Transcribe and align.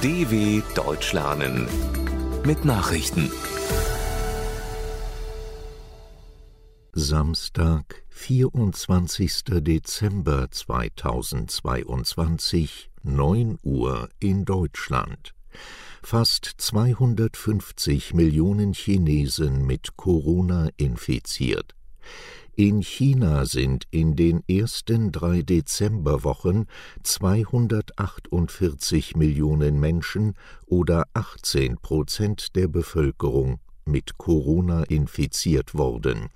DW 0.00 0.62
Deutsch 0.76 1.12
lernen 1.12 1.66
mit 2.46 2.64
Nachrichten. 2.64 3.32
Samstag, 6.92 8.04
24. 8.08 9.42
Dezember 9.60 10.52
2022, 10.52 12.92
9 13.02 13.58
Uhr 13.64 14.08
in 14.20 14.44
Deutschland. 14.44 15.34
Fast 16.00 16.48
250 16.58 18.14
Millionen 18.14 18.74
Chinesen 18.74 19.66
mit 19.66 19.96
Corona 19.96 20.68
infiziert. 20.76 21.74
In 22.60 22.82
China 22.82 23.46
sind 23.46 23.84
in 23.92 24.16
den 24.16 24.42
ersten 24.48 25.12
drei 25.12 25.42
Dezemberwochen 25.42 26.66
248 27.04 29.14
Millionen 29.14 29.78
Menschen 29.78 30.34
oder 30.66 31.06
18 31.14 31.78
Prozent 31.78 32.56
der 32.56 32.66
Bevölkerung 32.66 33.60
mit 33.84 34.18
Corona 34.18 34.82
infiziert 34.82 35.76
worden. 35.76 36.30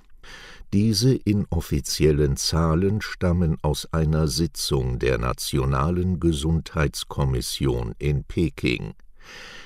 Diese 0.73 1.13
inoffiziellen 1.13 2.37
Zahlen 2.37 3.01
stammen 3.01 3.57
aus 3.63 3.93
einer 3.93 4.29
Sitzung 4.29 5.01
der 5.01 5.19
Nationalen 5.19 6.21
Gesundheitskommission 6.21 7.97
in 7.99 8.23
Peking. 8.23 8.95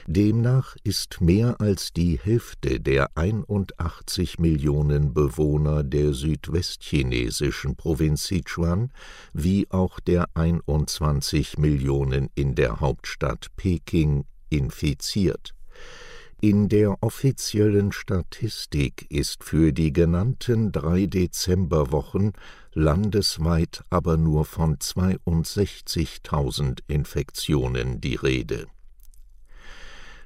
Demnach 0.08 0.76
ist 0.84 1.20
mehr 1.20 1.60
als 1.60 1.92
die 1.92 2.16
Hälfte 2.16 2.78
der 2.78 3.10
81 3.16 4.38
Millionen 4.38 5.12
Bewohner 5.12 5.82
der 5.82 6.12
südwestchinesischen 6.12 7.74
Provinz 7.74 8.28
Sichuan 8.28 8.92
wie 9.32 9.66
auch 9.70 9.98
der 9.98 10.28
21 10.34 11.58
Millionen 11.58 12.30
in 12.36 12.54
der 12.54 12.78
Hauptstadt 12.78 13.48
Peking 13.56 14.26
infiziert. 14.48 15.56
In 16.40 16.68
der 16.68 17.02
offiziellen 17.02 17.90
Statistik 17.90 19.10
ist 19.10 19.42
für 19.42 19.72
die 19.72 19.92
genannten 19.92 20.70
drei 20.70 21.06
Dezemberwochen 21.06 22.34
landesweit 22.74 23.82
aber 23.90 24.18
nur 24.18 24.44
von 24.44 24.76
62.000 24.76 26.78
Infektionen 26.86 28.00
die 28.00 28.14
Rede 28.14 28.68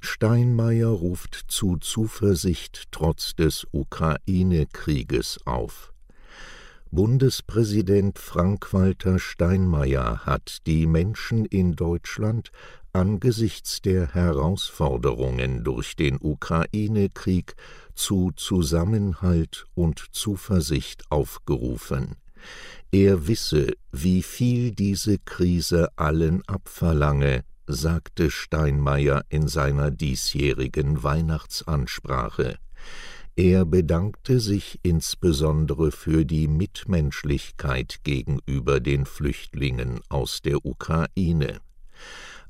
Steinmeier 0.01 0.89
ruft 0.89 1.45
zu 1.49 1.77
Zuversicht 1.77 2.85
trotz 2.91 3.35
des 3.35 3.67
Ukraine-Krieges 3.71 5.41
auf. 5.45 5.93
Bundespräsident 6.91 8.19
Frank-Walter 8.19 9.19
Steinmeier 9.19 10.27
hat 10.27 10.67
die 10.67 10.87
Menschen 10.87 11.45
in 11.45 11.77
Deutschland 11.77 12.51
angesichts 12.93 13.81
der 13.81 14.15
Herausforderungen 14.15 15.63
durch 15.63 15.95
den 15.95 16.19
Ukraine-Krieg 16.21 17.55
zu 17.95 18.33
Zusammenhalt 18.35 19.67
und 19.75 20.05
Zuversicht 20.11 21.05
aufgerufen. 21.11 22.17
Er 22.91 23.29
wisse, 23.29 23.75
wie 23.93 24.23
viel 24.23 24.73
diese 24.73 25.19
Krise 25.19 25.91
allen 25.97 26.43
abverlange, 26.49 27.45
sagte 27.73 28.31
Steinmeier 28.31 29.25
in 29.29 29.49
seiner 29.49 29.91
diesjährigen 29.91 31.03
Weihnachtsansprache. 31.03 32.59
Er 33.37 33.65
bedankte 33.65 34.41
sich 34.41 34.79
insbesondere 34.83 35.93
für 35.93 36.25
die 36.27 36.49
Mitmenschlichkeit 36.49 38.01
gegenüber 38.05 38.81
den 38.81 39.07
Flüchtlingen 39.07 40.01
aus 40.09 40.43
der 40.43 40.65
Ukraine. 40.67 41.61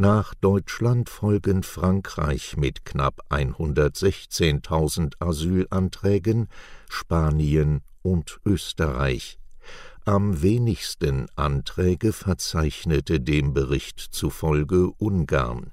nach 0.00 0.32
Deutschland 0.32 1.10
folgen 1.10 1.62
Frankreich 1.62 2.56
mit 2.56 2.86
knapp 2.86 3.20
116.000 3.28 5.20
Asylanträgen, 5.20 6.48
Spanien 6.88 7.82
und 8.00 8.40
Österreich. 8.46 9.38
Am 10.06 10.40
wenigsten 10.40 11.26
Anträge 11.36 12.14
verzeichnete 12.14 13.20
dem 13.20 13.52
Bericht 13.52 14.00
zufolge 14.00 14.90
Ungarn. 14.92 15.70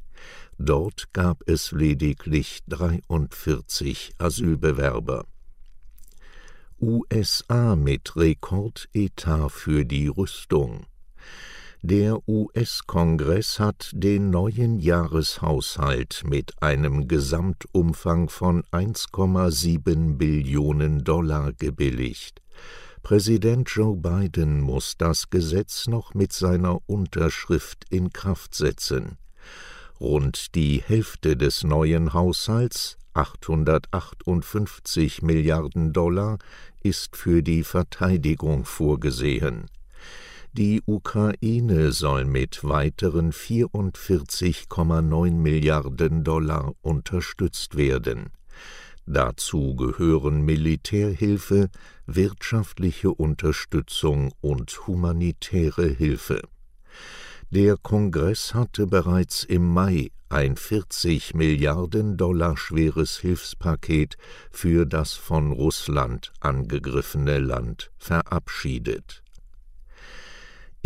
Dort 0.57 1.13
gab 1.13 1.43
es 1.47 1.71
lediglich 1.71 2.59
43 2.67 4.11
Asylbewerber. 4.17 5.23
USA 6.81 7.77
mit 7.77 8.17
Rekordetat 8.17 9.51
für 9.51 9.85
die 9.85 10.09
Rüstung 10.09 10.85
der 11.87 12.19
US-Kongress 12.27 13.59
hat 13.61 13.91
den 13.93 14.29
neuen 14.29 14.77
Jahreshaushalt 14.77 16.23
mit 16.25 16.61
einem 16.61 17.07
Gesamtumfang 17.07 18.27
von 18.27 18.63
1,7 18.73 20.17
Billionen 20.17 21.05
Dollar 21.05 21.53
gebilligt. 21.53 22.41
Präsident 23.03 23.69
Joe 23.69 23.95
Biden 23.95 24.59
muss 24.59 24.97
das 24.97 25.29
Gesetz 25.29 25.87
noch 25.87 26.13
mit 26.13 26.33
seiner 26.33 26.79
Unterschrift 26.87 27.85
in 27.89 28.11
Kraft 28.11 28.53
setzen. 28.53 29.17
Rund 30.01 30.55
die 30.55 30.83
Hälfte 30.85 31.37
des 31.37 31.63
neuen 31.63 32.11
Haushalts, 32.11 32.97
858 33.13 35.21
Milliarden 35.21 35.93
Dollar, 35.93 36.37
ist 36.83 37.15
für 37.15 37.41
die 37.41 37.63
Verteidigung 37.63 38.65
vorgesehen. 38.65 39.67
Die 40.57 40.81
Ukraine 40.87 41.91
soll 41.91 42.25
mit 42.25 42.63
weiteren 42.63 43.31
44,9 43.31 45.31
Milliarden 45.33 46.23
Dollar 46.23 46.73
unterstützt 46.81 47.77
werden. 47.77 48.31
Dazu 49.05 49.75
gehören 49.75 50.41
Militärhilfe, 50.41 51.69
wirtschaftliche 52.07 53.11
Unterstützung 53.11 54.33
und 54.41 54.87
humanitäre 54.87 55.89
Hilfe. 55.89 56.41
Der 57.51 57.77
Kongress 57.77 58.55
hatte 58.55 58.87
bereits 58.87 59.43
im 59.43 59.71
Mai 59.71 60.09
ein 60.29 60.57
40 60.57 61.35
Milliarden 61.35 62.17
Dollar 62.17 62.57
schweres 62.57 63.19
Hilfspaket 63.19 64.17
für 64.49 64.87
das 64.87 65.13
von 65.13 65.51
Russland 65.51 66.33
angegriffene 66.39 67.37
Land 67.37 67.91
verabschiedet 67.99 69.21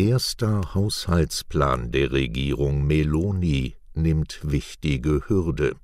Erster 0.02 0.74
Haushaltsplan 0.74 1.92
der 1.92 2.12
Regierung 2.12 2.88
Meloni 2.88 3.76
nimmt 3.94 4.40
wichtige 4.42 5.30
Hürde. 5.30 5.76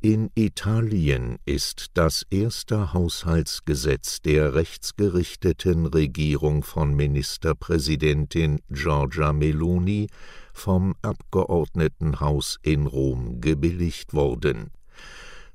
In 0.00 0.30
Italien 0.36 1.38
ist 1.44 1.86
das 1.94 2.24
erste 2.30 2.92
Haushaltsgesetz 2.92 4.22
der 4.22 4.54
rechtsgerichteten 4.54 5.86
Regierung 5.86 6.62
von 6.62 6.94
Ministerpräsidentin 6.94 8.60
Giorgia 8.70 9.32
Meloni 9.32 10.06
vom 10.52 10.94
Abgeordnetenhaus 11.02 12.58
in 12.62 12.86
Rom 12.86 13.40
gebilligt 13.40 14.14
worden. 14.14 14.70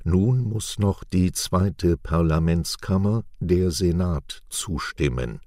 Nun 0.04 0.44
muss 0.44 0.78
noch 0.78 1.06
die 1.06 1.32
zweite 1.32 1.96
Parlamentskammer, 1.96 3.24
der 3.40 3.72
Senat, 3.72 4.44
zustimmen. 4.50 5.40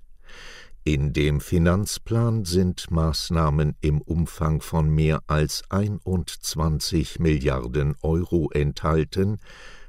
In 0.87 1.15
dem 1.15 1.41
Finanzplan 1.41 2.45
sind 2.45 2.91
Maßnahmen 2.91 3.75
im 3.81 4.03
Umfang 4.03 4.61
von 4.61 4.91
mehr 4.91 5.23
als 5.29 5.63
21 5.71 7.19
Milliarden 7.21 7.97
Euro 8.03 8.51
enthalten, 8.51 9.39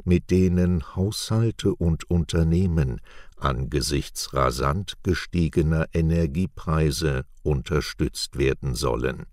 mit 0.05 0.31
denen 0.31 0.95
Haushalte 0.95 1.75
und 1.75 2.09
Unternehmen 2.09 3.01
angesichts 3.35 4.33
rasant 4.33 4.93
gestiegener 5.03 5.87
Energiepreise 5.91 7.25
unterstützt 7.43 8.37
werden 8.37 8.73
sollen. 8.73 9.25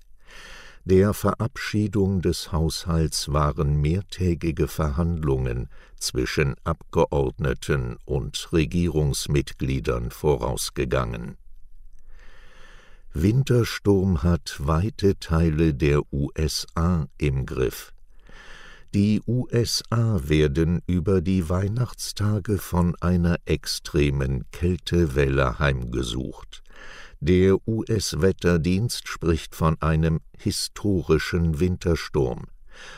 Der 0.85 1.14
Verabschiedung 1.14 2.23
des 2.23 2.50
Haushalts 2.50 3.32
waren 3.32 3.81
mehrtägige 3.81 4.67
Verhandlungen 4.67 5.69
zwischen 5.97 6.56
Abgeordneten 6.64 7.99
und 8.05 8.53
Regierungsmitgliedern 8.53 10.11
vorausgegangen 10.11 11.37
Wintersturm 13.14 14.23
hat 14.23 14.56
weite 14.59 15.19
Teile 15.19 15.75
der 15.75 16.00
USA 16.14 17.09
im 17.19 17.44
Griff. 17.44 17.93
Die 18.94 19.20
USA 19.26 20.20
werden 20.25 20.81
über 20.87 21.20
die 21.20 21.50
Weihnachtstage 21.50 22.56
von 22.56 22.97
einer 23.03 23.37
extremen 23.44 24.50
Kältewelle 24.50 25.59
heimgesucht. 25.59 26.62
Der 27.20 27.56
US-Wetterdienst 27.69 29.06
spricht 29.06 29.55
von 29.55 29.76
einem 29.82 30.20
historischen 30.38 31.61
Wintersturm. 31.61 32.47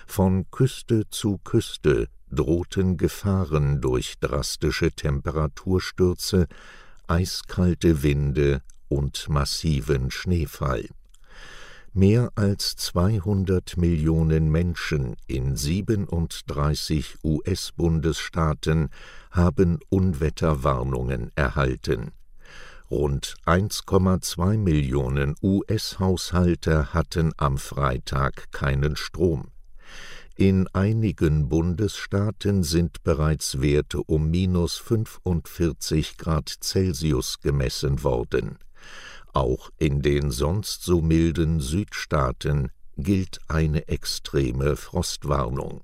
Von 0.06 0.48
Küste 0.52 1.10
zu 1.10 1.38
Küste 1.38 2.06
drohten 2.30 2.96
Gefahren 2.98 3.80
durch 3.80 4.14
drastische 4.20 4.92
Temperaturstürze, 4.92 6.46
eiskalte 7.08 8.04
Winde 8.04 8.62
und 8.94 9.28
massiven 9.28 10.12
Schneefall. 10.12 10.88
Mehr 11.92 12.30
als 12.36 12.76
200 12.76 13.76
Millionen 13.76 14.50
Menschen 14.50 15.16
in 15.26 15.56
37 15.56 17.18
US-Bundesstaaten 17.24 18.90
haben 19.32 19.80
Unwetterwarnungen 19.88 21.32
erhalten. 21.34 22.12
Rund 22.88 23.34
1,2 23.46 24.58
Millionen 24.58 25.34
US-Haushalte 25.42 26.94
hatten 26.94 27.32
am 27.36 27.58
Freitag 27.58 28.52
keinen 28.52 28.94
Strom. 28.94 29.48
In 30.36 30.66
einigen 30.72 31.48
Bundesstaaten 31.48 32.64
sind 32.64 33.04
bereits 33.04 33.60
Werte 33.60 34.02
um 34.02 34.30
minus 34.30 34.76
45 34.78 36.16
Grad 36.16 36.48
Celsius 36.60 37.38
gemessen 37.40 38.02
worden. 38.02 38.58
Auch 39.32 39.70
in 39.78 40.02
den 40.02 40.30
sonst 40.30 40.84
so 40.84 41.00
milden 41.00 41.60
Südstaaten 41.60 42.70
gilt 42.96 43.40
eine 43.48 43.88
extreme 43.88 44.76
Frostwarnung. 44.76 45.80